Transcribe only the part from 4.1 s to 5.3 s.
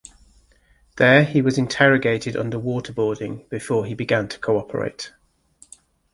to cooperate.